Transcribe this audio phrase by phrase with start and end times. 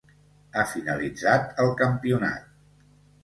[0.55, 2.47] Ha finalitzat el campionat.